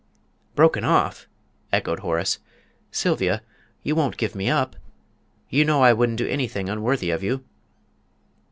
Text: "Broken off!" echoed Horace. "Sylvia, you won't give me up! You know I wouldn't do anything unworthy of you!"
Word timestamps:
"Broken 0.55 0.83
off!" 0.83 1.27
echoed 1.71 1.99
Horace. 1.99 2.39
"Sylvia, 2.89 3.43
you 3.83 3.93
won't 3.93 4.17
give 4.17 4.33
me 4.33 4.49
up! 4.49 4.75
You 5.47 5.63
know 5.63 5.83
I 5.83 5.93
wouldn't 5.93 6.17
do 6.17 6.27
anything 6.27 6.69
unworthy 6.69 7.11
of 7.11 7.21
you!" 7.21 7.43